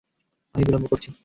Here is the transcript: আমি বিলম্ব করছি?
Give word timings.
আমি 0.55 0.63
বিলম্ব 0.67 0.85
করছি? 0.91 1.09